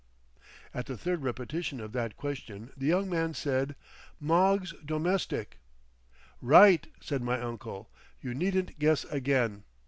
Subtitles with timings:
[0.73, 3.75] _"At the third repetition of that question the young man said,
[4.19, 5.59] "Moggs' Domestic."
[6.41, 7.87] "Right," said my uncle.
[8.19, 9.63] "You needn't guess again.